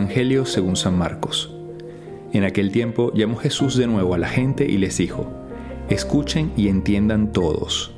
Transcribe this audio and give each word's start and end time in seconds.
Evangelio 0.00 0.46
según 0.46 0.76
San 0.76 0.96
Marcos. 0.96 1.54
En 2.32 2.44
aquel 2.44 2.72
tiempo 2.72 3.12
llamó 3.12 3.36
Jesús 3.36 3.76
de 3.76 3.86
nuevo 3.86 4.14
a 4.14 4.18
la 4.18 4.30
gente 4.30 4.64
y 4.64 4.78
les 4.78 4.96
dijo, 4.96 5.30
Escuchen 5.90 6.52
y 6.56 6.68
entiendan 6.68 7.34
todos. 7.34 7.92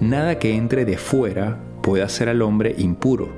Nada 0.00 0.40
que 0.40 0.56
entre 0.56 0.84
de 0.84 0.98
fuera 0.98 1.62
puede 1.80 2.02
hacer 2.02 2.28
al 2.28 2.42
hombre 2.42 2.74
impuro. 2.76 3.28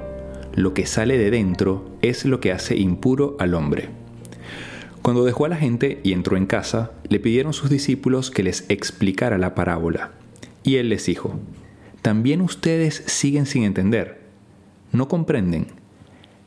Lo 0.55 0.72
que 0.72 0.86
sale 0.86 1.18
de 1.18 1.30
dentro 1.30 1.91
es 2.00 2.24
lo 2.24 2.41
que 2.41 2.52
hace 2.52 2.74
impuro 2.78 3.36
al 3.38 3.52
hombre. 3.52 3.91
Cuando 5.02 5.27
dejó 5.27 5.44
a 5.44 5.50
la 5.50 5.56
gente 5.56 6.00
y 6.02 6.14
entró 6.14 6.38
en 6.38 6.46
casa, 6.46 6.92
le 7.06 7.20
pidieron 7.20 7.52
sus 7.52 7.69
discípulos 7.69 8.30
que 8.30 8.42
les 8.42 8.64
explicara 8.70 9.36
la 9.36 9.55
parábola. 9.55 10.12
Y 10.62 10.77
él 10.77 10.88
les 10.88 11.05
dijo, 11.05 11.38
¿también 12.00 12.41
ustedes 12.41 13.02
siguen 13.05 13.44
sin 13.44 13.64
entender? 13.64 14.22
¿No 14.91 15.06
comprenden? 15.06 15.80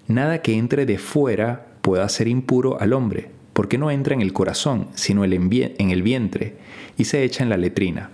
Nada 0.07 0.41
que 0.41 0.57
entre 0.57 0.85
de 0.85 0.97
fuera 0.97 1.67
pueda 1.81 2.03
hacer 2.03 2.27
impuro 2.27 2.79
al 2.81 2.93
hombre, 2.93 3.29
porque 3.53 3.77
no 3.77 3.91
entra 3.91 4.13
en 4.13 4.21
el 4.21 4.33
corazón, 4.33 4.87
sino 4.95 5.23
en 5.23 5.91
el 5.91 6.01
vientre, 6.01 6.57
y 6.97 7.05
se 7.05 7.23
echa 7.23 7.43
en 7.43 7.49
la 7.49 7.57
letrina. 7.57 8.09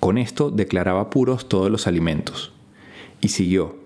Con 0.00 0.18
esto 0.18 0.50
declaraba 0.50 1.10
puros 1.10 1.48
todos 1.48 1.70
los 1.70 1.86
alimentos. 1.86 2.52
Y 3.20 3.28
siguió, 3.28 3.76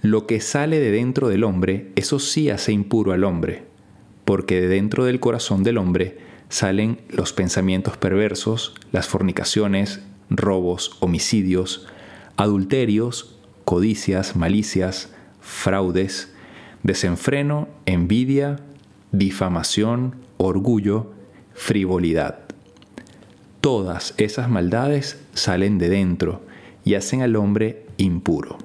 lo 0.00 0.26
que 0.26 0.40
sale 0.40 0.80
de 0.80 0.90
dentro 0.90 1.28
del 1.28 1.44
hombre, 1.44 1.92
eso 1.94 2.18
sí 2.18 2.50
hace 2.50 2.72
impuro 2.72 3.12
al 3.12 3.24
hombre, 3.24 3.64
porque 4.24 4.60
de 4.60 4.68
dentro 4.68 5.04
del 5.04 5.20
corazón 5.20 5.62
del 5.62 5.78
hombre 5.78 6.18
salen 6.48 7.00
los 7.08 7.32
pensamientos 7.32 7.96
perversos, 7.96 8.74
las 8.90 9.06
fornicaciones, 9.06 10.00
robos, 10.28 10.96
homicidios, 11.00 11.86
adulterios, 12.36 13.36
codicias, 13.64 14.34
malicias, 14.34 15.10
fraudes, 15.40 16.31
desenfreno, 16.82 17.68
envidia, 17.86 18.60
difamación, 19.12 20.16
orgullo, 20.36 21.12
frivolidad. 21.54 22.40
Todas 23.60 24.14
esas 24.16 24.48
maldades 24.48 25.20
salen 25.34 25.78
de 25.78 25.88
dentro 25.88 26.42
y 26.84 26.94
hacen 26.94 27.22
al 27.22 27.36
hombre 27.36 27.86
impuro. 27.96 28.58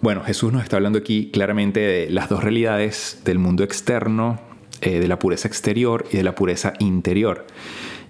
Bueno, 0.00 0.22
Jesús 0.22 0.52
nos 0.52 0.62
está 0.62 0.76
hablando 0.76 0.98
aquí 0.98 1.30
claramente 1.32 1.80
de 1.80 2.10
las 2.10 2.28
dos 2.28 2.42
realidades 2.44 3.22
del 3.24 3.38
mundo 3.38 3.64
externo, 3.64 4.38
eh, 4.82 5.00
de 5.00 5.08
la 5.08 5.18
pureza 5.18 5.48
exterior 5.48 6.04
y 6.12 6.18
de 6.18 6.24
la 6.24 6.34
pureza 6.34 6.74
interior. 6.78 7.46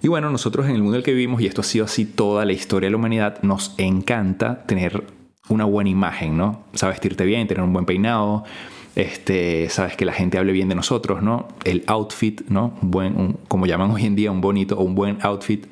Y 0.02 0.08
bueno, 0.08 0.28
nosotros 0.30 0.66
en 0.66 0.74
el 0.74 0.82
mundo 0.82 0.96
en 0.96 0.98
el 0.98 1.05
que 1.05 1.12
vivimos, 1.12 1.40
y 1.40 1.46
esto 1.46 1.60
ha 1.60 1.64
sido 1.64 1.84
así 1.84 2.05
toda 2.05 2.44
la 2.44 2.52
historia 2.52 2.88
de 2.88 2.90
la 2.90 2.96
humanidad, 2.96 3.38
nos 3.42 3.74
encanta 3.78 4.64
tener 4.66 5.05
una 5.48 5.64
buena 5.64 5.90
imagen, 5.90 6.36
¿no? 6.36 6.62
Sabes 6.72 6.96
vestirte 6.96 7.24
bien, 7.24 7.46
tener 7.46 7.62
un 7.62 7.72
buen 7.72 7.84
peinado, 7.84 8.44
este, 8.96 9.68
sabes 9.70 9.96
que 9.96 10.04
la 10.04 10.12
gente 10.12 10.38
hable 10.38 10.52
bien 10.52 10.68
de 10.68 10.74
nosotros, 10.74 11.22
¿no? 11.22 11.48
El 11.64 11.82
outfit, 11.86 12.42
¿no? 12.48 12.74
buen, 12.80 13.36
como 13.48 13.66
llaman 13.66 13.90
hoy 13.90 14.06
en 14.06 14.14
día, 14.14 14.30
un 14.30 14.40
bonito 14.40 14.78
o 14.78 14.84
un 14.84 14.94
buen 14.94 15.18
outfit, 15.22 15.66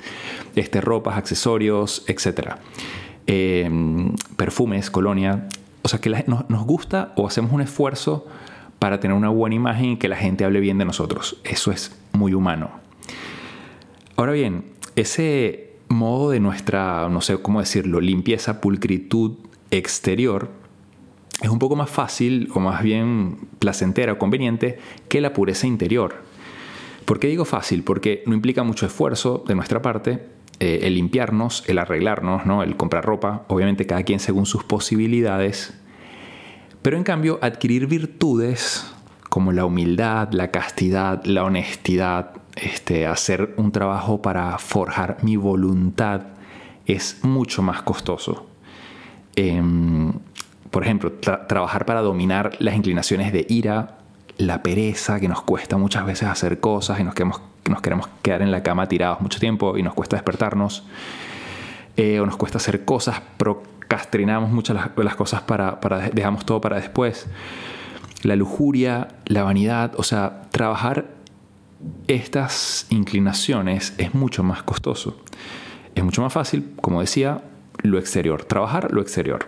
este, 0.56 0.80
ropas, 0.80 1.16
accesorios, 1.16 2.04
etc. 2.08 2.56
Em, 3.26 4.14
perfumes, 4.36 4.90
colonia. 4.90 5.48
O 5.82 5.88
sea, 5.88 6.00
que 6.00 6.10
nos 6.26 6.64
gusta 6.64 7.12
o 7.16 7.26
hacemos 7.26 7.52
un 7.52 7.60
esfuerzo 7.60 8.26
para 8.78 8.98
tener 8.98 9.16
una 9.16 9.28
buena 9.28 9.54
imagen 9.54 9.90
y 9.90 9.96
que 9.96 10.08
la 10.08 10.16
gente 10.16 10.44
hable 10.44 10.60
bien 10.60 10.78
de 10.78 10.84
nosotros. 10.84 11.40
Eso 11.44 11.70
es 11.70 11.96
muy 12.12 12.34
humano. 12.34 12.70
Ahora 14.16 14.32
bien, 14.32 14.64
ese 14.96 15.76
modo 15.88 16.30
de 16.30 16.40
nuestra, 16.40 17.08
no 17.08 17.20
sé 17.20 17.36
cómo 17.38 17.60
decirlo, 17.60 18.00
limpieza, 18.00 18.60
pulcritud 18.60 19.36
exterior, 19.72 20.50
es 21.42 21.48
un 21.48 21.58
poco 21.58 21.74
más 21.74 21.90
fácil 21.90 22.48
o 22.54 22.60
más 22.60 22.82
bien 22.82 23.48
placentera 23.58 24.12
o 24.12 24.18
conveniente 24.18 24.78
que 25.08 25.20
la 25.20 25.32
pureza 25.32 25.66
interior. 25.66 26.22
¿Por 27.04 27.18
qué 27.18 27.26
digo 27.26 27.44
fácil? 27.44 27.82
Porque 27.82 28.22
no 28.26 28.34
implica 28.34 28.62
mucho 28.62 28.86
esfuerzo 28.86 29.42
de 29.48 29.56
nuestra 29.56 29.82
parte 29.82 30.24
eh, 30.60 30.86
el 30.86 30.94
limpiarnos, 30.94 31.64
el 31.66 31.78
arreglarnos, 31.78 32.46
¿no? 32.46 32.62
el 32.62 32.76
comprar 32.76 33.04
ropa, 33.04 33.44
obviamente 33.48 33.86
cada 33.86 34.04
quien 34.04 34.20
según 34.20 34.46
sus 34.46 34.62
posibilidades, 34.62 35.74
pero 36.82 36.96
en 36.96 37.02
cambio 37.02 37.40
adquirir 37.42 37.88
virtudes 37.88 38.92
como 39.28 39.50
la 39.50 39.64
humildad, 39.64 40.30
la 40.32 40.52
castidad, 40.52 41.24
la 41.24 41.42
honestidad, 41.42 42.34
este, 42.54 43.06
hacer 43.06 43.54
un 43.56 43.72
trabajo 43.72 44.22
para 44.22 44.58
forjar 44.58 45.16
mi 45.22 45.36
voluntad 45.36 46.22
es 46.86 47.24
mucho 47.24 47.62
más 47.62 47.82
costoso. 47.82 48.51
Em, 49.36 50.12
por 50.70 50.84
ejemplo, 50.84 51.12
trabajar 51.12 51.84
para 51.84 52.00
dominar 52.00 52.52
las 52.58 52.74
inclinaciones 52.74 53.32
de 53.32 53.46
ira, 53.48 53.98
la 54.38 54.62
pereza 54.62 55.20
que 55.20 55.28
nos 55.28 55.42
cuesta 55.42 55.76
muchas 55.76 56.06
veces 56.06 56.28
hacer 56.28 56.60
cosas 56.60 56.98
y 56.98 57.04
nos 57.04 57.14
queremos, 57.14 57.40
nos 57.68 57.82
queremos 57.82 58.08
quedar 58.22 58.42
en 58.42 58.50
la 58.50 58.62
cama 58.62 58.88
tirados 58.88 59.20
mucho 59.20 59.38
tiempo 59.38 59.76
y 59.76 59.82
nos 59.82 59.94
cuesta 59.94 60.16
despertarnos, 60.16 60.84
eh, 61.96 62.20
o 62.20 62.26
nos 62.26 62.36
cuesta 62.36 62.56
hacer 62.58 62.84
cosas, 62.86 63.20
procrastinamos 63.36 64.50
muchas 64.50 64.76
las, 64.76 64.90
las 64.96 65.14
cosas 65.14 65.42
para, 65.42 65.80
para, 65.80 66.08
dejamos 66.10 66.46
todo 66.46 66.60
para 66.60 66.76
después. 66.76 67.26
La 68.22 68.36
lujuria, 68.36 69.08
la 69.26 69.42
vanidad, 69.42 69.92
o 69.96 70.02
sea, 70.02 70.42
trabajar 70.50 71.06
estas 72.06 72.86
inclinaciones 72.90 73.94
es 73.98 74.14
mucho 74.14 74.42
más 74.42 74.62
costoso. 74.62 75.20
Es 75.94 76.02
mucho 76.02 76.22
más 76.22 76.32
fácil, 76.32 76.72
como 76.80 77.00
decía, 77.00 77.42
lo 77.82 77.98
exterior, 77.98 78.44
trabajar 78.44 78.92
lo 78.92 79.00
exterior. 79.00 79.46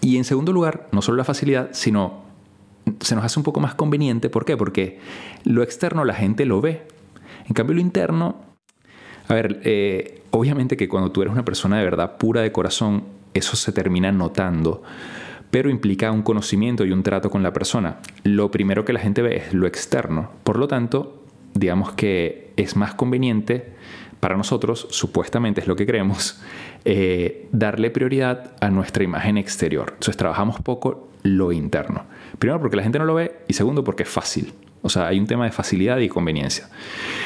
Y 0.00 0.16
en 0.16 0.24
segundo 0.24 0.52
lugar, 0.52 0.88
no 0.92 1.02
solo 1.02 1.18
la 1.18 1.24
facilidad, 1.24 1.70
sino 1.72 2.24
se 3.00 3.14
nos 3.14 3.24
hace 3.24 3.38
un 3.38 3.44
poco 3.44 3.60
más 3.60 3.74
conveniente. 3.74 4.30
¿Por 4.30 4.44
qué? 4.44 4.56
Porque 4.56 5.00
lo 5.44 5.62
externo 5.62 6.04
la 6.04 6.14
gente 6.14 6.44
lo 6.46 6.60
ve. 6.60 6.86
En 7.46 7.54
cambio, 7.54 7.74
lo 7.74 7.80
interno, 7.80 8.36
a 9.28 9.34
ver, 9.34 9.60
eh, 9.64 10.22
obviamente 10.30 10.76
que 10.76 10.88
cuando 10.88 11.10
tú 11.10 11.22
eres 11.22 11.32
una 11.32 11.44
persona 11.44 11.78
de 11.78 11.84
verdad 11.84 12.16
pura 12.16 12.40
de 12.40 12.52
corazón, 12.52 13.04
eso 13.34 13.56
se 13.56 13.72
termina 13.72 14.12
notando, 14.12 14.82
pero 15.50 15.70
implica 15.70 16.10
un 16.10 16.22
conocimiento 16.22 16.84
y 16.84 16.92
un 16.92 17.02
trato 17.02 17.30
con 17.30 17.42
la 17.42 17.52
persona. 17.52 17.98
Lo 18.24 18.50
primero 18.50 18.84
que 18.84 18.92
la 18.92 19.00
gente 19.00 19.22
ve 19.22 19.36
es 19.36 19.54
lo 19.54 19.66
externo. 19.66 20.30
Por 20.42 20.58
lo 20.58 20.68
tanto, 20.68 21.24
digamos 21.54 21.92
que 21.92 22.52
es 22.56 22.76
más 22.76 22.94
conveniente 22.94 23.74
para 24.20 24.36
nosotros, 24.36 24.86
supuestamente 24.90 25.60
es 25.60 25.66
lo 25.66 25.76
que 25.76 25.86
creemos, 25.86 26.40
eh, 26.84 27.48
darle 27.52 27.90
prioridad 27.90 28.52
a 28.60 28.70
nuestra 28.70 29.04
imagen 29.04 29.38
exterior. 29.38 29.90
Entonces 29.94 30.16
trabajamos 30.16 30.60
poco 30.60 31.08
lo 31.22 31.52
interno. 31.52 32.04
Primero 32.38 32.60
porque 32.60 32.76
la 32.76 32.82
gente 32.82 32.98
no 32.98 33.04
lo 33.04 33.14
ve 33.14 33.40
y 33.48 33.54
segundo 33.54 33.84
porque 33.84 34.04
es 34.04 34.08
fácil. 34.08 34.52
O 34.82 34.88
sea, 34.88 35.08
hay 35.08 35.18
un 35.18 35.26
tema 35.26 35.44
de 35.44 35.52
facilidad 35.52 35.98
y 35.98 36.08
conveniencia. 36.08 36.68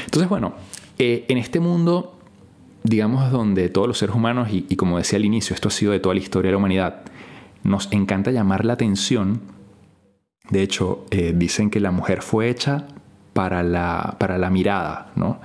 Entonces, 0.04 0.28
bueno, 0.28 0.54
eh, 0.98 1.26
en 1.28 1.38
este 1.38 1.60
mundo, 1.60 2.18
digamos, 2.82 3.30
donde 3.30 3.68
todos 3.68 3.86
los 3.86 3.98
seres 3.98 4.14
humanos, 4.14 4.48
y, 4.50 4.76
como 4.76 4.98
decía 4.98 5.18
al 5.18 5.24
inicio, 5.24 5.54
esto 5.54 5.68
ha 5.68 5.72
sido 5.72 5.92
de 5.92 6.00
toda 6.00 6.14
la 6.14 6.20
historia 6.20 6.48
de 6.48 6.52
la 6.52 6.58
humanidad, 6.58 7.02
nos 7.62 7.92
encanta 7.92 8.30
llamar 8.30 8.64
la 8.64 8.72
atención. 8.72 9.42
De 10.48 10.62
hecho, 10.62 11.04
eh, 11.10 11.34
dicen 11.36 11.70
que 11.70 11.80
la 11.80 11.90
mujer 11.90 12.22
fue 12.22 12.48
hecha 12.48 12.86
para 13.32 13.62
la, 13.62 14.16
para 14.18 14.38
la 14.38 14.50
mirada, 14.50 15.12
¿no? 15.16 15.40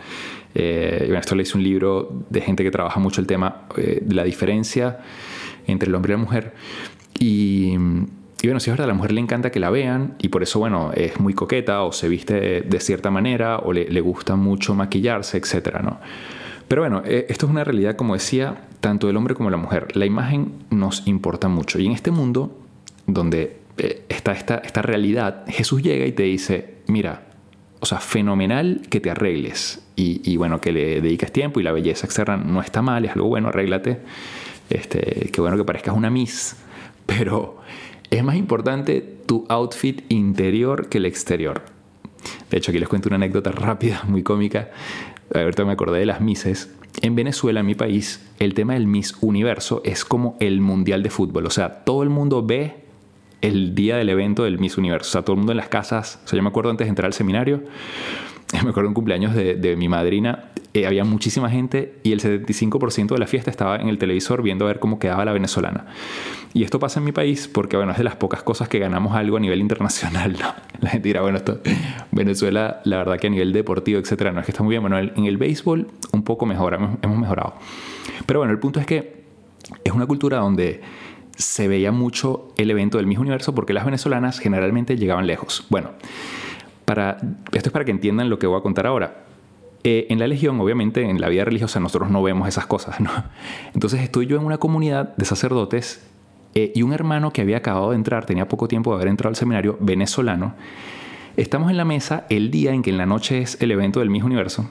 Eh, 0.58 1.14
esto 1.20 1.36
le 1.36 1.44
hice 1.44 1.58
un 1.58 1.64
libro 1.64 2.24
de 2.30 2.42
gente 2.42 2.64
que 2.64 2.72
trabaja 2.72 3.00
mucho 3.00 3.20
el 3.20 3.28
tema 3.28 3.64
eh, 3.76 4.00
de 4.02 4.16
la 4.16 4.24
diferencia 4.24 5.00
entre 5.68 5.90
el 5.90 5.96
hombre 5.96 6.14
y 6.14 6.16
la 6.16 6.24
mujer. 6.24 6.54
Y, 7.20 7.76
bueno, 7.78 8.60
si 8.60 8.70
es 8.70 8.74
verdad, 8.74 8.86
a 8.86 8.88
la 8.88 8.94
mujer 8.94 9.12
le 9.12 9.22
encanta 9.22 9.52
que 9.52 9.60
la 9.60 9.70
vean 9.70 10.16
y 10.20 10.30
por 10.30 10.44
eso, 10.44 10.60
bueno, 10.60 10.92
es 10.94 11.20
muy 11.20 11.34
coqueta 11.34 11.84
o 11.84 11.92
se 11.92 12.08
viste 12.08 12.62
de, 12.62 12.80
cierta 12.80 13.12
manera 13.12 13.58
o 13.58 13.74
le, 13.74 14.02
gusta 14.02 14.36
mucho 14.36 14.76
maquillarse, 14.76 15.38
etc. 15.38 15.82
¿no? 15.84 16.00
Pero 16.68 16.84
bueno, 16.84 17.02
eh, 17.06 17.26
esto 17.28 17.48
es 17.48 17.52
una 17.52 17.64
realidad, 17.64 17.96
como 17.96 18.14
decía, 18.14 18.68
tanto 18.80 19.08
del 19.08 19.18
hombre 19.18 19.36
como 19.36 19.50
de 19.50 19.58
la 19.58 19.62
mujer. 19.62 19.96
La 19.98 20.06
imagen 20.06 20.54
nos 20.70 21.06
importa 21.08 21.48
mucho. 21.50 21.80
Y 21.80 21.88
en 21.88 21.92
este 21.92 22.12
mundo 22.12 22.58
donde 23.08 23.58
está 24.08 24.32
esta, 24.32 24.58
esta 24.58 24.82
realidad, 24.82 25.44
Jesús 25.48 25.82
llega 25.82 26.06
y 26.06 26.12
te 26.14 26.24
dice, 26.24 26.76
mira, 26.88 27.35
o 27.86 27.88
sea, 27.88 28.00
fenomenal 28.00 28.82
que 28.90 29.00
te 29.00 29.12
arregles 29.12 29.80
y, 29.96 30.38
bueno, 30.38 30.60
que 30.60 30.72
le 30.72 31.02
dediques 31.02 31.32
tiempo 31.32 31.60
y 31.60 31.64
la 31.64 31.72
belleza 31.72 32.08
externa 32.08 32.36
no 32.36 32.60
está 32.60 32.82
mal, 32.82 33.06
es 33.06 33.12
algo 33.12 33.28
bueno, 33.28 33.50
arréglate. 33.50 34.00
Este, 34.72 35.30
qué 35.32 35.40
bueno 35.40 35.56
que 35.56 35.64
parezcas 35.64 35.96
una 35.96 36.10
Miss, 36.10 36.56
pero 37.06 37.60
es 38.10 38.24
más 38.24 38.38
importante 38.38 39.02
tu 39.28 39.46
outfit 39.50 40.02
interior 40.12 40.90
que 40.90 40.98
el 40.98 41.06
exterior. 41.06 41.62
De 42.50 42.58
hecho, 42.58 42.72
aquí 42.72 42.80
les 42.80 42.90
cuento 42.90 43.08
una 43.08 43.18
anécdota 43.18 43.52
rápida, 43.52 44.02
muy 44.08 44.24
cómica. 44.24 44.72
Ahorita 45.32 45.64
me 45.64 45.74
acordé 45.74 46.00
de 46.00 46.08
las 46.08 46.22
Misses. 46.22 46.74
En 47.04 47.14
Venezuela, 47.14 47.60
en 47.60 47.68
mi 47.68 47.76
país, 47.76 48.28
el 48.40 48.56
tema 48.56 48.74
del 48.74 48.88
Miss 48.88 49.16
Universo 49.22 49.84
es 49.86 50.06
como 50.06 50.38
el 50.40 50.60
mundial 50.60 51.04
de 51.04 51.12
fútbol. 51.12 51.46
O 51.46 51.52
sea, 51.52 51.84
todo 51.84 52.02
el 52.02 52.10
mundo 52.10 52.44
ve 52.44 52.85
el 53.46 53.76
día 53.76 53.98
del 53.98 54.10
evento 54.10 54.44
del 54.44 54.60
Miss 54.60 54.78
Universo. 54.78 55.10
O 55.10 55.12
sea, 55.12 55.22
todo 55.22 55.34
el 55.34 55.38
mundo 55.38 55.52
en 55.52 55.58
las 55.58 55.70
casas. 55.70 56.20
O 56.26 56.28
sea, 56.28 56.38
yo 56.38 56.44
me 56.44 56.50
acuerdo 56.50 56.72
antes 56.72 56.86
de 56.86 56.90
entrar 56.90 57.06
al 57.06 57.14
seminario, 57.14 57.64
me 58.64 58.70
acuerdo 58.70 58.90
un 58.90 58.94
cumpleaños 58.94 59.36
de, 59.36 59.76
mi 59.76 59.88
madrina, 59.88 60.52
eh, 60.74 60.86
había 60.86 61.06
muchísima 61.06 61.50
gente 61.50 61.96
y 62.04 62.12
el 62.12 62.22
75% 62.22 63.14
de 63.14 63.18
la 63.18 63.28
fiesta 63.28 63.50
estaba 63.50 63.78
en 63.78 63.88
el 63.88 63.98
televisor 63.98 64.42
viendo 64.42 64.66
a 64.66 64.68
ver 64.68 64.80
cómo 64.80 65.00
quedaba 65.00 65.24
la 65.26 65.32
venezolana. 65.32 65.86
Y 66.54 66.64
esto 66.64 66.80
pasa 66.80 67.00
en 67.00 67.06
mi 67.06 67.12
país 67.12 67.48
porque, 67.48 67.78
bueno, 67.78 67.92
es 67.92 67.98
de 67.98 68.04
las 68.04 68.16
pocas 68.16 68.42
cosas 68.42 68.68
que 68.68 68.80
ganamos 68.80 69.16
algo 69.16 69.38
a 69.38 69.40
nivel 69.40 69.60
internacional, 69.60 70.38
La 70.82 70.90
gente 70.90 71.08
dirá, 71.08 71.22
bueno, 71.22 71.38
esto, 71.38 71.62
Venezuela, 72.12 72.82
la 72.84 72.98
verdad 72.98 73.18
que 73.18 73.28
a 73.28 73.30
nivel 73.30 73.54
deportivo, 73.54 74.00
etcétera, 74.00 74.32
no 74.32 74.40
es 74.40 74.46
que 74.46 74.52
está 74.52 74.64
muy 74.64 74.72
bien. 74.72 74.82
Bueno, 74.82 75.00
en 75.00 75.26
el 75.26 75.38
béisbol 75.38 75.88
un 76.12 76.24
poco 76.24 76.46
mejor, 76.46 76.74
hemos 77.02 77.18
mejorado. 77.18 77.56
Pero 78.26 78.40
bueno, 78.40 78.54
el 78.54 78.60
punto 78.60 78.80
es 78.80 78.86
que 78.86 79.24
es 79.84 79.94
una 79.94 80.06
cultura 80.06 80.38
donde 80.38 80.82
se 81.36 81.68
veía 81.68 81.92
mucho 81.92 82.54
el 82.58 82.72
evento 82.72 82.98
del 82.98 83.08
mismo 83.08 83.22
universo 83.22 83.54
porque 83.54 83.74
las 83.74 83.86
venezolanas 83.86 84.40
generalmente 84.40 84.98
llegaban 84.98 85.28
lejos. 85.28 85.66
Bueno, 85.70 85.92
para, 86.86 87.18
esto 87.52 87.70
es 87.70 87.72
para 87.72 87.86
que 87.86 87.92
entiendan 87.92 88.30
lo 88.30 88.40
que 88.40 88.48
voy 88.48 88.58
a 88.58 88.62
contar 88.62 88.88
ahora. 88.88 89.26
Eh, 89.84 90.08
en 90.10 90.18
la 90.20 90.28
Legión, 90.28 90.60
obviamente, 90.60 91.08
en 91.08 91.22
la 91.22 91.30
vida 91.30 91.46
religiosa 91.46 91.80
nosotros 91.80 92.10
no 92.10 92.24
vemos 92.24 92.48
esas 92.48 92.66
cosas. 92.66 92.98
Entonces 93.74 94.02
estoy 94.02 94.26
yo 94.26 94.38
en 94.38 94.46
una 94.46 94.58
comunidad 94.58 95.16
de 95.16 95.26
sacerdotes 95.26 96.06
eh, 96.56 96.72
y 96.74 96.82
un 96.82 96.94
hermano 96.94 97.32
que 97.32 97.42
había 97.42 97.58
acabado 97.58 97.92
de 97.92 97.98
entrar, 97.98 98.26
tenía 98.26 98.48
poco 98.48 98.68
tiempo 98.68 98.92
de 98.92 98.96
haber 98.96 99.10
entrado 99.10 99.30
al 99.30 99.36
seminario, 99.36 99.78
venezolano. 99.80 100.56
Estamos 101.38 101.70
en 101.70 101.78
la 101.78 101.86
mesa 101.86 102.26
el 102.30 102.50
día 102.50 102.72
en 102.72 102.82
que 102.82 102.90
en 102.90 102.98
la 102.98 103.06
noche 103.06 103.42
es 103.42 103.62
el 103.62 103.72
evento 103.72 104.00
del 104.00 104.10
mismo 104.10 104.28
universo 104.28 104.70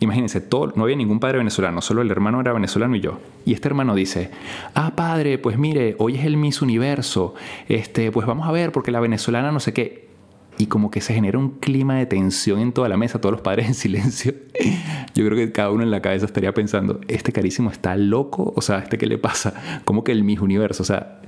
Imagínense, 0.00 0.40
todo, 0.40 0.72
no 0.76 0.84
había 0.84 0.96
ningún 0.96 1.20
padre 1.20 1.36
venezolano, 1.36 1.82
solo 1.82 2.00
el 2.00 2.10
hermano 2.10 2.40
era 2.40 2.54
venezolano 2.54 2.96
y 2.96 3.00
yo. 3.00 3.18
Y 3.44 3.52
este 3.52 3.68
hermano 3.68 3.94
dice, 3.94 4.30
ah, 4.74 4.94
padre, 4.96 5.36
pues 5.36 5.58
mire, 5.58 5.94
hoy 5.98 6.16
es 6.16 6.24
el 6.24 6.38
Miss 6.38 6.62
Universo, 6.62 7.34
este, 7.68 8.10
pues 8.10 8.26
vamos 8.26 8.48
a 8.48 8.52
ver, 8.52 8.72
porque 8.72 8.90
la 8.90 9.00
venezolana 9.00 9.52
no 9.52 9.60
sé 9.60 9.74
qué. 9.74 10.08
Y 10.56 10.66
como 10.66 10.90
que 10.90 11.02
se 11.02 11.12
genera 11.12 11.38
un 11.38 11.50
clima 11.50 11.96
de 11.96 12.06
tensión 12.06 12.60
en 12.60 12.72
toda 12.72 12.88
la 12.88 12.96
mesa, 12.96 13.20
todos 13.20 13.32
los 13.32 13.40
padres 13.42 13.66
en 13.66 13.74
silencio. 13.74 14.32
Yo 15.14 15.26
creo 15.26 15.36
que 15.36 15.52
cada 15.52 15.70
uno 15.70 15.82
en 15.82 15.90
la 15.90 16.00
cabeza 16.00 16.24
estaría 16.24 16.54
pensando, 16.54 17.00
este 17.08 17.30
carísimo 17.30 17.70
está 17.70 17.94
loco, 17.96 18.54
o 18.56 18.62
sea, 18.62 18.78
¿este 18.78 18.96
qué 18.96 19.06
le 19.06 19.18
pasa? 19.18 19.82
Como 19.84 20.02
que 20.02 20.12
el 20.12 20.24
Miss 20.24 20.40
Universo, 20.40 20.82
o 20.82 20.86
sea, 20.86 21.20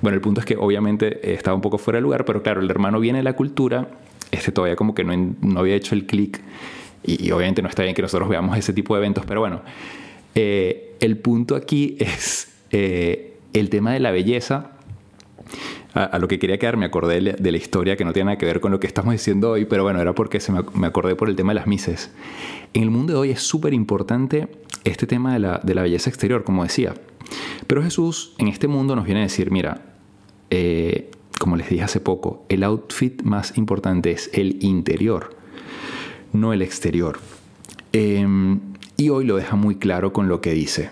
bueno, 0.00 0.14
el 0.14 0.22
punto 0.22 0.40
es 0.40 0.46
que 0.46 0.56
obviamente 0.56 1.34
estaba 1.34 1.54
un 1.54 1.60
poco 1.60 1.76
fuera 1.76 1.98
de 1.98 2.02
lugar, 2.02 2.24
pero 2.24 2.42
claro, 2.42 2.62
el 2.62 2.70
hermano 2.70 3.00
viene 3.00 3.18
de 3.18 3.24
la 3.24 3.34
cultura, 3.34 3.88
este 4.30 4.50
todavía 4.50 4.76
como 4.76 4.94
que 4.94 5.04
no, 5.04 5.14
no 5.42 5.60
había 5.60 5.74
hecho 5.74 5.94
el 5.94 6.06
clic 6.06 6.40
y, 7.04 7.30
obviamente 7.30 7.62
no 7.62 7.68
está 7.68 7.82
bien 7.82 7.94
que 7.94 8.02
nosotros 8.02 8.28
veamos 8.28 8.56
ese 8.56 8.72
tipo 8.72 8.94
de 8.94 9.00
eventos, 9.00 9.24
pero 9.26 9.40
bueno, 9.40 9.62
eh, 10.34 10.96
el 11.00 11.18
punto 11.18 11.54
aquí 11.54 11.96
es 11.98 12.52
eh, 12.70 13.36
el 13.52 13.70
tema 13.70 13.92
de 13.92 14.00
la 14.00 14.10
belleza. 14.10 14.70
A, 15.92 16.18
lo 16.18 16.26
que 16.26 16.40
quería 16.40 16.58
quedar, 16.58 16.76
me 16.76 16.86
acordé 16.86 17.20
de 17.20 17.52
la 17.52 17.56
historia 17.56 17.96
que 17.96 18.04
no 18.04 18.12
tiene 18.12 18.24
nada 18.24 18.38
que 18.38 18.46
ver 18.46 18.58
con 18.58 18.72
lo 18.72 18.80
que 18.80 18.88
estamos 18.88 19.12
diciendo 19.12 19.50
hoy, 19.50 19.64
pero 19.64 19.84
bueno, 19.84 20.00
era 20.00 20.12
porque 20.12 20.40
se 20.40 20.50
me, 20.50 20.86
acordé 20.86 21.14
por 21.14 21.28
el 21.28 21.36
tema 21.36 21.52
de 21.52 21.60
las 21.60 21.68
mises. 21.68 22.10
En 22.72 22.82
el 22.82 22.90
mundo 22.90 23.12
de 23.12 23.18
hoy 23.20 23.30
es 23.30 23.42
súper 23.42 23.72
importante 23.74 24.48
este 24.82 25.06
tema 25.06 25.32
de 25.34 25.38
la, 25.38 25.60
de 25.62 25.72
la, 25.72 25.82
belleza 25.82 26.10
exterior, 26.10 26.42
como 26.42 26.64
decía. 26.64 26.94
Pero 27.68 27.80
Jesús 27.80 28.34
en 28.38 28.48
este 28.48 28.66
mundo 28.66 28.96
nos 28.96 29.04
viene 29.04 29.20
a 29.20 29.22
decir, 29.22 29.52
mira, 29.52 29.82
eh, 30.50 31.12
como 31.38 31.56
les 31.56 31.68
dije 31.68 31.84
hace 31.84 32.00
poco, 32.00 32.44
el 32.48 32.64
outfit 32.64 33.22
más 33.22 33.56
importante 33.56 34.10
es 34.10 34.30
el 34.32 34.64
interior 34.64 35.33
no 36.34 36.52
el 36.52 36.62
exterior. 36.62 37.18
Em, 37.92 38.60
y 38.96 39.08
hoy 39.08 39.24
lo 39.24 39.36
deja 39.36 39.56
muy 39.56 39.76
claro 39.76 40.12
con 40.12 40.28
lo 40.28 40.40
que 40.40 40.52
dice. 40.52 40.90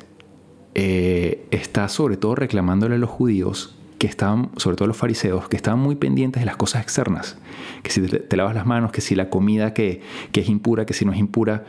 Eh, 0.75 1.47
está 1.50 1.89
sobre 1.89 2.17
todo 2.17 2.35
reclamándole 2.35 2.94
a 2.94 2.99
los 2.99 3.11
judíos 3.11 3.77
que 3.99 4.06
estaban, 4.06 4.50
sobre 4.56 4.77
todo 4.77 4.89
los 4.89 4.97
fariseos, 4.97 5.49
que 5.49 5.56
estaban 5.56 5.79
muy 5.79 5.97
pendientes 5.97 6.41
de 6.41 6.47
las 6.47 6.56
cosas 6.56 6.83
externas, 6.83 7.37
que 7.83 7.91
si 7.91 8.00
te, 8.00 8.37
lavas 8.37 8.55
las 8.55 8.67
manos, 8.67 8.91
que 8.91 9.00
si 9.00 9.15
la 9.15 9.31
comida 9.31 9.75
que, 9.75 10.00
que, 10.33 10.41
es 10.41 10.49
impura, 10.49 10.87
que 10.87 10.94
si 10.94 11.05
no 11.05 11.12
es 11.12 11.19
impura. 11.19 11.65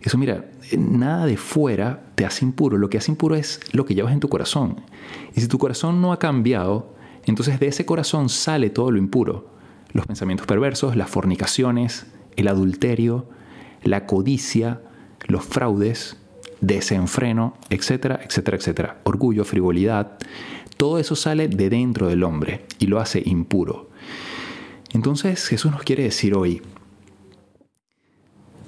Eso 0.00 0.16
mira, 0.18 0.46
nada 0.78 1.26
de 1.26 1.36
fuera 1.36 2.04
te 2.14 2.24
hace 2.26 2.44
impuro, 2.44 2.78
lo 2.78 2.88
que 2.88 2.98
hace 2.98 3.10
impuro 3.10 3.34
es 3.34 3.60
lo 3.72 3.84
que 3.84 3.94
llevas 3.94 4.12
en 4.12 4.20
tu 4.20 4.28
corazón. 4.28 4.80
Y 5.34 5.40
si 5.40 5.48
tu 5.48 5.58
corazón 5.58 6.00
no 6.00 6.12
ha 6.12 6.18
cambiado, 6.18 6.94
entonces 7.26 7.58
de 7.58 7.66
ese 7.68 7.86
corazón 7.86 8.28
sale 8.28 8.70
todo 8.70 8.90
lo 8.90 8.98
impuro, 8.98 9.50
los 9.92 10.06
pensamientos 10.06 10.46
perversos, 10.46 10.96
las 10.96 11.08
fornicaciones, 11.08 12.06
el 12.36 12.48
adulterio, 12.48 13.26
la 13.82 14.06
codicia, 14.06 14.80
los 15.26 15.44
fraudes, 15.44 16.16
desenfreno, 16.60 17.56
etcétera, 17.70 18.20
etcétera, 18.22 18.56
etcétera. 18.56 19.00
Orgullo, 19.04 19.44
frivolidad, 19.44 20.18
todo 20.76 20.98
eso 20.98 21.14
sale 21.16 21.48
de 21.48 21.70
dentro 21.70 22.08
del 22.08 22.22
hombre 22.24 22.64
y 22.78 22.86
lo 22.86 23.00
hace 23.00 23.22
impuro. 23.24 23.90
Entonces 24.92 25.46
Jesús 25.46 25.72
nos 25.72 25.82
quiere 25.82 26.04
decir 26.04 26.34
hoy, 26.34 26.62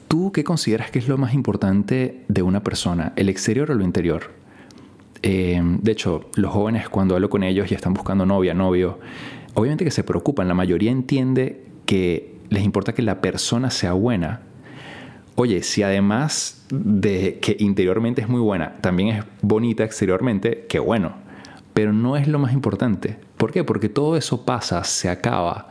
¿tú 0.09 0.33
qué 0.33 0.45
consideras 0.45 0.91
que 0.91 0.99
es 0.99 1.09
lo 1.09 1.19
más 1.19 1.35
importante 1.35 2.25
de 2.29 2.43
una 2.43 2.63
persona, 2.63 3.13
el 3.17 3.29
exterior 3.29 3.71
o 3.71 3.75
lo 3.75 3.85
interior? 3.85 4.33
Eh, 5.23 5.61
de 5.63 5.93
hecho, 5.93 6.31
los 6.37 6.53
jóvenes 6.53 6.89
cuando 6.89 7.15
hablo 7.15 7.31
con 7.31 7.43
ellos 7.43 7.71
y 7.71 7.75
están 7.75 7.95
buscando 7.95 8.27
novia, 8.27 8.55
novio, 8.55 8.99
obviamente 9.55 9.85
que 9.85 9.91
se 9.91 10.05
preocupan, 10.05 10.49
la 10.49 10.55
mayoría 10.55 10.91
entiende 10.91 11.65
que 11.87 12.36
les 12.49 12.65
importa 12.65 12.93
que 12.93 13.03
la 13.03 13.21
persona 13.21 13.71
sea 13.71 13.93
buena. 13.93 14.41
Oye, 15.35 15.63
si 15.63 15.83
además 15.83 16.67
de 16.71 17.39
que 17.41 17.57
interiormente 17.59 18.23
es 18.23 18.29
muy 18.29 18.41
buena, 18.41 18.77
también 18.81 19.09
es 19.17 19.25
bonita 19.43 19.85
exteriormente, 19.85 20.67
qué 20.69 20.79
bueno. 20.79 21.15
Pero 21.75 21.93
no 21.93 22.17
es 22.17 22.27
lo 22.27 22.39
más 22.39 22.55
importante. 22.55 23.19
¿Por 23.37 23.53
qué? 23.53 23.63
Porque 23.63 23.91
todo 23.91 24.17
eso 24.17 24.47
pasa, 24.47 24.83
se 24.85 25.11
acaba. 25.11 25.69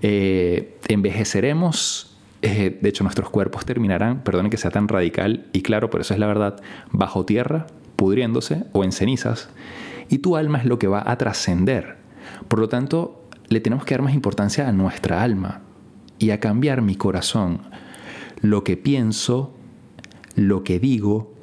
Eh, 0.00 0.78
envejeceremos, 0.88 2.16
eh, 2.40 2.78
de 2.80 2.88
hecho 2.88 3.04
nuestros 3.04 3.28
cuerpos 3.28 3.66
terminarán, 3.66 4.24
perdonen 4.24 4.50
que 4.50 4.56
sea 4.56 4.70
tan 4.70 4.88
radical 4.88 5.46
y 5.52 5.60
claro, 5.60 5.90
pero 5.90 6.00
eso 6.00 6.14
es 6.14 6.20
la 6.20 6.26
verdad, 6.26 6.62
bajo 6.90 7.26
tierra, 7.26 7.66
pudriéndose 7.96 8.64
o 8.72 8.82
en 8.82 8.92
cenizas, 8.92 9.50
y 10.08 10.18
tu 10.18 10.36
alma 10.36 10.58
es 10.58 10.64
lo 10.64 10.78
que 10.78 10.88
va 10.88 11.02
a 11.06 11.18
trascender. 11.18 11.98
Por 12.48 12.58
lo 12.58 12.68
tanto, 12.68 13.28
le 13.48 13.60
tenemos 13.60 13.84
que 13.84 13.94
dar 13.94 14.02
más 14.02 14.14
importancia 14.14 14.66
a 14.66 14.72
nuestra 14.72 15.22
alma 15.22 15.60
y 16.22 16.30
a 16.30 16.38
cambiar 16.38 16.82
mi 16.82 16.94
corazón. 16.94 17.62
Lo 18.40 18.62
que 18.62 18.76
pienso, 18.76 19.52
lo 20.36 20.62
que 20.62 20.78
digo, 20.78 21.34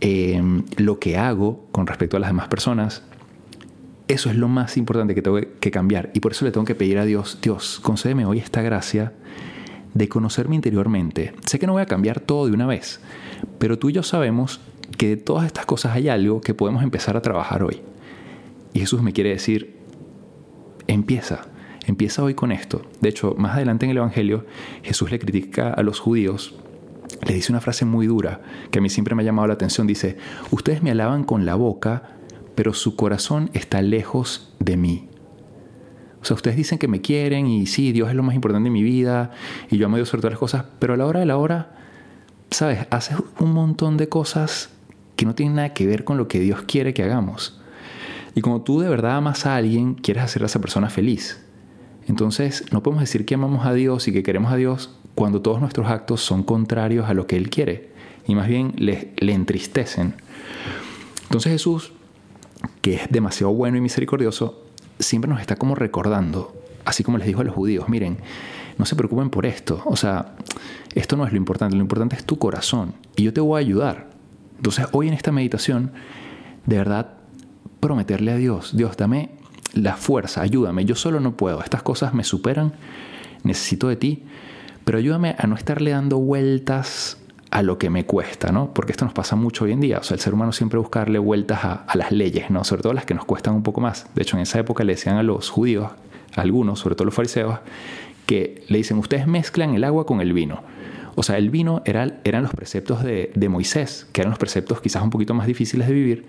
em, 0.00 0.64
lo 0.76 0.98
que 0.98 1.16
hago 1.16 1.66
con 1.72 1.86
respecto 1.86 2.18
a 2.18 2.20
las 2.20 2.28
demás 2.28 2.48
personas, 2.48 3.02
eso 4.06 4.28
es 4.28 4.36
lo 4.36 4.48
más 4.48 4.76
importante 4.76 5.14
que 5.14 5.22
tengo 5.22 5.40
que 5.60 5.70
cambiar. 5.70 6.10
Y 6.12 6.20
por 6.20 6.32
eso 6.32 6.44
le 6.44 6.50
tengo 6.50 6.66
que 6.66 6.74
pedir 6.74 6.98
a 6.98 7.06
Dios, 7.06 7.38
Dios, 7.40 7.80
concédeme 7.82 8.26
hoy 8.26 8.38
esta 8.38 8.60
gracia 8.60 9.14
de 9.94 10.08
conocerme 10.10 10.56
interiormente. 10.56 11.32
Sé 11.46 11.58
que 11.58 11.66
no 11.66 11.72
voy 11.72 11.82
a 11.82 11.86
cambiar 11.86 12.20
todo 12.20 12.46
de 12.46 12.52
una 12.52 12.66
vez, 12.66 13.00
pero 13.58 13.78
tú 13.78 13.88
y 13.88 13.94
yo 13.94 14.02
sabemos 14.02 14.60
que 14.98 15.08
de 15.08 15.16
todas 15.16 15.46
estas 15.46 15.64
cosas 15.64 15.94
hay 15.94 16.10
algo 16.10 16.42
que 16.42 16.52
podemos 16.52 16.82
empezar 16.82 17.16
a 17.16 17.22
trabajar 17.22 17.62
hoy. 17.62 17.80
Y 18.74 18.80
Jesús 18.80 19.02
me 19.02 19.14
quiere 19.14 19.30
decir, 19.30 19.76
empieza. 20.86 21.46
Empieza 21.88 22.22
hoy 22.22 22.34
con 22.34 22.52
esto. 22.52 22.82
De 23.00 23.08
hecho, 23.08 23.34
más 23.38 23.56
adelante 23.56 23.86
en 23.86 23.90
el 23.90 23.96
Evangelio, 23.96 24.44
Jesús 24.82 25.10
le 25.10 25.18
critica 25.18 25.72
a 25.72 25.82
los 25.82 26.00
judíos, 26.00 26.54
le 27.26 27.32
dice 27.32 27.50
una 27.50 27.62
frase 27.62 27.86
muy 27.86 28.06
dura 28.06 28.42
que 28.70 28.78
a 28.78 28.82
mí 28.82 28.90
siempre 28.90 29.14
me 29.14 29.22
ha 29.22 29.24
llamado 29.24 29.48
la 29.48 29.54
atención. 29.54 29.86
Dice, 29.86 30.18
ustedes 30.50 30.82
me 30.82 30.90
alaban 30.90 31.24
con 31.24 31.46
la 31.46 31.54
boca, 31.54 32.10
pero 32.54 32.74
su 32.74 32.94
corazón 32.94 33.48
está 33.54 33.80
lejos 33.80 34.52
de 34.58 34.76
mí. 34.76 35.08
O 36.20 36.26
sea, 36.26 36.34
ustedes 36.34 36.58
dicen 36.58 36.78
que 36.78 36.88
me 36.88 37.00
quieren 37.00 37.46
y 37.46 37.64
sí, 37.64 37.90
Dios 37.92 38.10
es 38.10 38.14
lo 38.14 38.22
más 38.22 38.34
importante 38.34 38.66
en 38.66 38.72
mi 38.74 38.82
vida 38.82 39.30
y 39.70 39.78
yo 39.78 39.86
amo 39.86 39.96
a 39.96 39.98
Dios 39.98 40.10
sobre 40.10 40.20
todas 40.20 40.32
las 40.32 40.40
cosas, 40.40 40.66
pero 40.78 40.92
a 40.92 40.98
la 40.98 41.06
hora 41.06 41.20
de 41.20 41.26
la 41.26 41.38
hora, 41.38 41.74
¿sabes? 42.50 42.86
Haces 42.90 43.16
un 43.40 43.52
montón 43.54 43.96
de 43.96 44.10
cosas 44.10 44.68
que 45.16 45.24
no 45.24 45.34
tienen 45.34 45.54
nada 45.54 45.72
que 45.72 45.86
ver 45.86 46.04
con 46.04 46.18
lo 46.18 46.28
que 46.28 46.38
Dios 46.38 46.60
quiere 46.66 46.92
que 46.92 47.02
hagamos. 47.02 47.58
Y 48.34 48.42
como 48.42 48.60
tú 48.60 48.78
de 48.80 48.90
verdad 48.90 49.16
amas 49.16 49.46
a 49.46 49.56
alguien, 49.56 49.94
quieres 49.94 50.24
hacer 50.24 50.42
a 50.42 50.46
esa 50.46 50.60
persona 50.60 50.90
feliz. 50.90 51.47
Entonces, 52.08 52.64
no 52.72 52.82
podemos 52.82 53.02
decir 53.02 53.24
que 53.24 53.34
amamos 53.34 53.66
a 53.66 53.74
Dios 53.74 54.08
y 54.08 54.12
que 54.12 54.22
queremos 54.22 54.50
a 54.52 54.56
Dios 54.56 54.94
cuando 55.14 55.42
todos 55.42 55.60
nuestros 55.60 55.88
actos 55.88 56.22
son 56.22 56.42
contrarios 56.42 57.08
a 57.08 57.14
lo 57.14 57.26
que 57.26 57.36
Él 57.36 57.50
quiere 57.50 57.90
y 58.28 58.34
más 58.34 58.46
bien 58.46 58.74
le, 58.76 59.12
entristecen. 59.20 60.14
Entonces 61.24 61.52
Jesús, 61.52 61.92
que 62.82 62.94
es 62.94 63.10
demasiado 63.10 63.52
bueno 63.52 63.78
y 63.78 63.80
misericordioso, 63.80 64.64
siempre 64.98 65.28
nos 65.30 65.40
está 65.40 65.56
como 65.56 65.74
recordando, 65.74 66.54
así 66.84 67.02
como 67.02 67.18
les 67.18 67.26
dijo 67.26 67.40
a 67.40 67.44
los 67.44 67.54
judíos, 67.54 67.88
miren, 67.88 68.18
no 68.76 68.84
se 68.84 68.96
preocupen 68.96 69.30
por 69.30 69.44
esto, 69.44 69.82
o 69.84 69.96
sea, 69.96 70.36
esto 70.94 71.16
no 71.16 71.26
es 71.26 71.32
lo 71.32 71.38
importante, 71.38 71.74
lo 71.74 71.82
importante 71.82 72.16
es 72.16 72.24
tu 72.24 72.38
corazón 72.38 72.94
y 73.16 73.24
yo 73.24 73.32
te 73.32 73.40
voy 73.40 73.56
a 73.56 73.66
ayudar. 73.66 74.10
Entonces 74.56 74.86
hoy 74.92 75.08
en 75.08 75.14
esta 75.14 75.32
meditación, 75.32 75.92
de 76.66 76.76
verdad, 76.76 77.14
prometerle 77.80 78.32
a 78.32 78.36
Dios, 78.36 78.76
Dios, 78.76 78.96
dame 78.96 79.37
la 79.74 79.96
fuerza, 79.96 80.42
ayúdame, 80.42 80.84
yo 80.84 80.94
solo 80.94 81.20
no 81.20 81.36
puedo, 81.36 81.62
estas 81.62 81.82
cosas 81.82 82.14
me 82.14 82.24
superan, 82.24 82.72
necesito 83.42 83.88
de 83.88 83.96
ti, 83.96 84.22
pero 84.84 84.98
ayúdame 84.98 85.36
a 85.38 85.46
no 85.46 85.54
estarle 85.54 85.90
dando 85.90 86.18
vueltas 86.18 87.18
a 87.50 87.62
lo 87.62 87.78
que 87.78 87.90
me 87.90 88.04
cuesta, 88.04 88.52
¿no? 88.52 88.72
Porque 88.74 88.92
esto 88.92 89.04
nos 89.04 89.14
pasa 89.14 89.36
mucho 89.36 89.64
hoy 89.64 89.72
en 89.72 89.80
día, 89.80 89.98
o 89.98 90.02
sea, 90.02 90.14
el 90.14 90.20
ser 90.20 90.34
humano 90.34 90.52
siempre 90.52 90.78
busca 90.78 91.00
darle 91.00 91.18
vueltas 91.18 91.64
a, 91.64 91.86
las 91.94 92.12
leyes, 92.12 92.50
¿no? 92.50 92.64
Sobre 92.64 92.82
todo 92.82 92.92
las 92.92 93.06
que 93.06 93.14
nos 93.14 93.24
cuestan 93.24 93.54
un 93.54 93.62
poco 93.62 93.80
más. 93.80 94.06
De 94.14 94.22
hecho, 94.22 94.36
en 94.36 94.42
esa 94.42 94.58
época 94.58 94.84
le 94.84 94.94
decían 94.94 95.16
a 95.16 95.22
los 95.22 95.50
judíos, 95.50 95.90
a 96.36 96.40
algunos, 96.40 96.80
sobre 96.80 96.94
todo 96.94 97.06
los 97.06 97.14
fariseos, 97.14 97.58
que 98.26 98.64
le 98.68 98.78
dicen, 98.78 98.98
ustedes 98.98 99.26
mezclan 99.26 99.74
el 99.74 99.84
agua 99.84 100.04
con 100.04 100.20
el 100.20 100.32
vino. 100.32 100.62
O 101.18 101.24
sea, 101.24 101.36
el 101.36 101.50
vino 101.50 101.82
era, 101.84 102.20
eran 102.22 102.44
los 102.44 102.52
preceptos 102.52 103.02
de, 103.02 103.32
de 103.34 103.48
Moisés, 103.48 104.06
que 104.12 104.20
eran 104.20 104.30
los 104.30 104.38
preceptos 104.38 104.80
quizás 104.80 105.02
un 105.02 105.10
poquito 105.10 105.34
más 105.34 105.48
difíciles 105.48 105.88
de 105.88 105.92
vivir. 105.92 106.26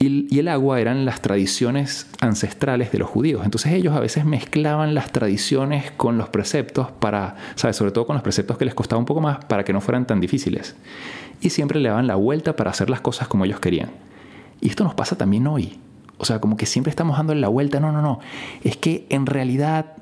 Y, 0.00 0.38
el 0.38 0.48
agua 0.48 0.80
eran 0.80 1.04
las 1.04 1.22
tradiciones 1.22 2.08
ancestrales 2.20 2.90
de 2.90 2.98
los 2.98 3.08
judíos. 3.08 3.42
Entonces 3.44 3.72
ellos 3.72 3.94
a 3.94 4.00
veces 4.00 4.24
mezclaban 4.24 4.94
las 4.94 5.12
tradiciones 5.12 5.92
con 5.92 6.18
los 6.18 6.28
preceptos 6.28 6.90
para, 6.90 7.36
¿sabes? 7.54 7.76
Sobre 7.76 7.92
todo 7.92 8.04
con 8.04 8.14
los 8.14 8.22
preceptos 8.24 8.58
que 8.58 8.64
les 8.64 8.74
costaba 8.74 8.98
un 8.98 9.06
poco 9.06 9.20
más 9.20 9.44
para 9.44 9.64
que 9.64 9.72
no 9.72 9.80
fueran 9.80 10.06
tan 10.06 10.20
difíciles. 10.20 10.74
Y 11.40 11.50
siempre 11.50 11.78
le 11.78 11.88
daban 11.88 12.08
la 12.08 12.16
vuelta 12.16 12.56
para 12.56 12.72
hacer 12.72 12.90
las 12.90 13.00
cosas 13.00 13.28
como 13.28 13.44
ellos 13.44 13.60
querían. 13.60 13.90
Y 14.60 14.70
esto 14.70 14.82
nos 14.82 14.94
pasa 14.94 15.16
también 15.16 15.46
hoy. 15.46 15.78
O 16.18 16.24
sea, 16.24 16.40
como 16.40 16.56
que 16.56 16.66
siempre 16.66 16.90
estamos 16.90 17.16
dando 17.16 17.34
la 17.34 17.48
vuelta. 17.48 17.80
No, 17.80 17.92
no, 17.92 18.02
no. 18.02 18.20
Es 18.62 18.76
que 18.76 19.06
en 19.08 19.26
realidad 19.26 19.94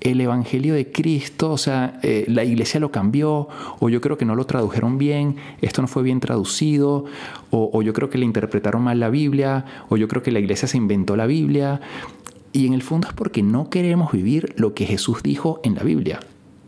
el 0.00 0.20
Evangelio 0.20 0.74
de 0.74 0.90
Cristo, 0.92 1.50
o 1.50 1.58
sea, 1.58 1.98
eh, 2.02 2.24
la 2.28 2.44
iglesia 2.44 2.78
lo 2.78 2.90
cambió, 2.90 3.48
o 3.80 3.88
yo 3.88 4.00
creo 4.00 4.16
que 4.16 4.24
no 4.24 4.34
lo 4.36 4.46
tradujeron 4.46 4.96
bien, 4.96 5.36
esto 5.60 5.82
no 5.82 5.88
fue 5.88 6.02
bien 6.02 6.20
traducido, 6.20 7.04
o, 7.50 7.70
o, 7.72 7.82
yo 7.82 7.92
creo 7.92 8.08
que 8.08 8.18
le 8.18 8.24
interpretaron 8.24 8.82
mal 8.82 9.00
la 9.00 9.10
Biblia, 9.10 9.64
o 9.88 9.96
yo 9.96 10.06
creo 10.06 10.22
que 10.22 10.30
la 10.30 10.38
iglesia 10.38 10.68
se 10.68 10.76
inventó 10.76 11.16
la 11.16 11.26
Biblia. 11.26 11.80
Y 12.52 12.66
en 12.66 12.74
el 12.74 12.82
fondo 12.82 13.08
es 13.08 13.14
porque 13.14 13.42
no 13.42 13.70
queremos 13.70 14.12
vivir 14.12 14.54
lo 14.56 14.72
que 14.74 14.86
Jesús 14.86 15.22
dijo 15.22 15.60
en 15.64 15.74
la 15.74 15.82
Biblia. 15.82 16.20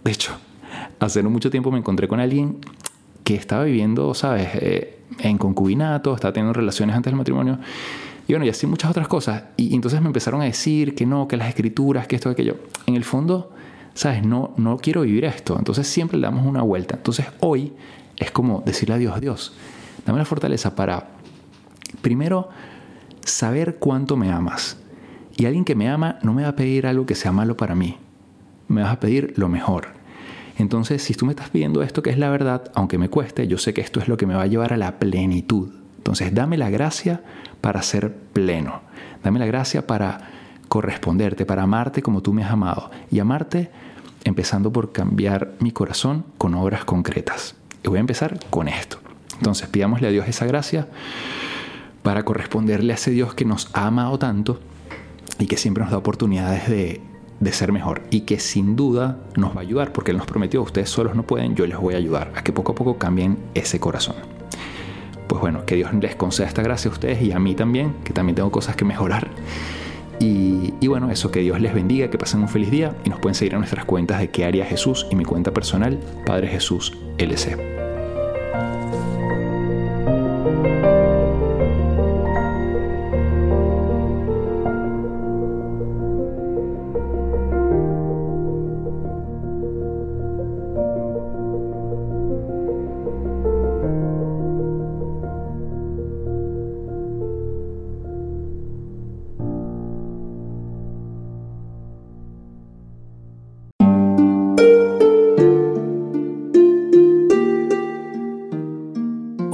De 0.04 0.10
hecho, 0.10 0.32
hace 0.98 1.22
no 1.22 1.30
mucho 1.30 1.50
tiempo 1.50 1.70
me 1.70 1.78
encontré 1.78 2.08
con 2.08 2.20
alguien 2.20 2.58
que 3.24 3.34
estaba 3.34 3.64
viviendo, 3.64 4.12
¿sabes?, 4.14 4.48
eh, 4.54 4.96
en 5.18 5.38
concubinato, 5.38 6.14
estaba 6.14 6.32
teniendo 6.32 6.52
relaciones 6.52 6.96
antes 6.96 7.10
del 7.10 7.18
matrimonio. 7.18 7.58
Y 8.26 8.32
bueno, 8.32 8.46
y 8.46 8.48
así 8.48 8.66
muchas 8.66 8.90
otras 8.90 9.08
cosas. 9.08 9.44
Y, 9.56 9.74
entonces 9.74 10.00
me 10.00 10.06
empezaron 10.06 10.40
a 10.40 10.44
decir 10.44 10.94
que 10.94 11.06
no, 11.06 11.26
que 11.26 11.36
las 11.36 11.48
escrituras, 11.48 12.06
que 12.06 12.16
esto, 12.16 12.28
que 12.30 12.42
aquello. 12.42 12.56
En 12.86 12.96
el 12.96 13.04
fondo, 13.04 13.52
¿sabes? 13.94 14.24
No, 14.24 14.52
no 14.56 14.76
quiero 14.78 15.02
vivir 15.02 15.24
esto. 15.24 15.58
Entonces 15.58 15.86
siempre 15.86 16.18
le 16.18 16.26
damos 16.26 16.46
una 16.46 16.62
vuelta. 16.62 16.96
Entonces 16.96 17.26
hoy 17.40 17.72
es 18.16 18.30
como 18.30 18.62
decirle 18.64 18.94
a 18.94 18.98
Dios, 18.98 19.20
Dios, 19.20 19.54
dame 20.06 20.18
la 20.18 20.24
fortaleza 20.24 20.76
para, 20.76 21.08
primero, 22.02 22.50
saber 23.24 23.76
cuánto 23.78 24.16
me 24.16 24.30
amas. 24.30 24.78
Y 25.36 25.46
alguien 25.46 25.64
que 25.64 25.74
me 25.74 25.88
ama 25.88 26.18
no 26.22 26.34
me 26.34 26.42
va 26.42 26.50
a 26.50 26.56
pedir 26.56 26.86
algo 26.86 27.06
que 27.06 27.14
sea 27.14 27.32
malo 27.32 27.56
para 27.56 27.74
mí. 27.74 27.96
Me 28.68 28.82
vas 28.82 28.92
a 28.92 29.00
pedir 29.00 29.34
lo 29.36 29.48
mejor. 29.48 30.00
Entonces, 30.58 31.02
si 31.02 31.14
tú 31.14 31.24
me 31.24 31.32
estás 31.32 31.48
pidiendo 31.48 31.82
esto 31.82 32.02
que 32.02 32.10
es 32.10 32.18
la 32.18 32.28
verdad, 32.28 32.70
aunque 32.74 32.98
me 32.98 33.08
cueste, 33.08 33.48
yo 33.48 33.56
sé 33.56 33.72
que 33.72 33.80
esto 33.80 34.00
es 34.00 34.08
lo 34.08 34.18
que 34.18 34.26
me 34.26 34.34
va 34.34 34.42
a 34.42 34.46
llevar 34.46 34.74
a 34.74 34.76
la 34.76 34.98
plenitud. 34.98 35.79
Entonces, 36.00 36.34
dame 36.34 36.56
la 36.56 36.70
gracia 36.70 37.20
para 37.60 37.82
ser 37.82 38.14
pleno. 38.32 38.80
Dame 39.22 39.38
la 39.38 39.44
gracia 39.44 39.86
para 39.86 40.30
corresponderte, 40.68 41.44
para 41.44 41.62
amarte 41.62 42.00
como 42.00 42.22
tú 42.22 42.32
me 42.32 42.42
has 42.42 42.50
amado. 42.50 42.90
Y 43.10 43.18
amarte 43.18 43.70
empezando 44.24 44.72
por 44.72 44.92
cambiar 44.92 45.52
mi 45.60 45.72
corazón 45.72 46.24
con 46.38 46.54
obras 46.54 46.86
concretas. 46.86 47.54
Y 47.84 47.88
voy 47.88 47.98
a 47.98 48.00
empezar 48.00 48.40
con 48.48 48.66
esto. 48.66 48.98
Entonces, 49.36 49.68
pidámosle 49.68 50.08
a 50.08 50.10
Dios 50.10 50.26
esa 50.26 50.46
gracia 50.46 50.88
para 52.02 52.24
corresponderle 52.24 52.94
a 52.94 52.96
ese 52.96 53.10
Dios 53.10 53.34
que 53.34 53.44
nos 53.44 53.68
ha 53.74 53.86
amado 53.86 54.18
tanto 54.18 54.58
y 55.38 55.48
que 55.48 55.58
siempre 55.58 55.82
nos 55.82 55.90
da 55.90 55.98
oportunidades 55.98 56.66
de, 56.66 57.02
de 57.40 57.52
ser 57.52 57.72
mejor 57.72 58.02
y 58.10 58.22
que 58.22 58.40
sin 58.40 58.74
duda 58.74 59.18
nos 59.36 59.54
va 59.54 59.58
a 59.58 59.64
ayudar 59.64 59.92
porque 59.92 60.12
Él 60.12 60.16
nos 60.16 60.26
prometió, 60.26 60.62
ustedes 60.62 60.88
solos 60.88 61.14
no 61.14 61.24
pueden, 61.24 61.56
yo 61.56 61.66
les 61.66 61.78
voy 61.78 61.92
a 61.92 61.98
ayudar 61.98 62.32
a 62.36 62.42
que 62.42 62.54
poco 62.54 62.72
a 62.72 62.74
poco 62.74 62.96
cambien 62.96 63.38
ese 63.54 63.80
corazón 63.80 64.29
pues 65.30 65.40
bueno, 65.40 65.64
que 65.64 65.76
Dios 65.76 65.94
les 65.94 66.16
conceda 66.16 66.48
esta 66.48 66.60
gracia 66.60 66.90
a 66.90 66.92
ustedes 66.92 67.22
y 67.22 67.30
a 67.30 67.38
mí 67.38 67.54
también, 67.54 67.94
que 68.02 68.12
también 68.12 68.34
tengo 68.34 68.50
cosas 68.50 68.74
que 68.74 68.84
mejorar. 68.84 69.28
Y, 70.18 70.86
bueno, 70.88 71.08
eso, 71.10 71.30
que 71.30 71.38
Dios 71.38 71.60
les 71.60 71.72
bendiga, 71.72 72.10
que 72.10 72.18
pasen 72.18 72.40
un 72.40 72.48
feliz 72.48 72.68
día 72.70 72.96
y 73.04 73.10
nos 73.10 73.20
pueden 73.20 73.36
seguir 73.36 73.54
en 73.54 73.60
nuestras 73.60 73.84
cuentas 73.84 74.18
de 74.18 74.28
qué 74.28 74.44
haría 74.44 74.66
Jesús 74.66 75.06
y 75.08 75.14
mi 75.14 75.24
cuenta 75.24 75.52
personal, 75.52 76.00
Padre 76.26 76.48
Jesús 76.48 76.98
LC. 77.16 77.79